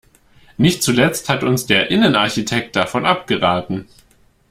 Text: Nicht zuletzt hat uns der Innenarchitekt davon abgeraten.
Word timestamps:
Nicht 0.57 0.81
zuletzt 0.81 1.29
hat 1.29 1.43
uns 1.43 1.67
der 1.67 1.91
Innenarchitekt 1.91 2.75
davon 2.75 3.05
abgeraten. 3.05 3.87